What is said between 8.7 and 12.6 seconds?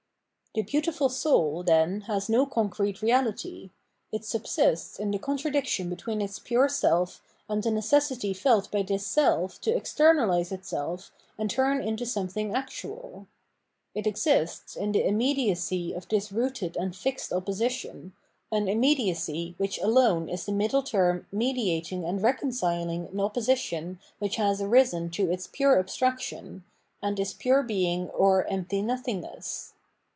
this self to externalise itself and turn into something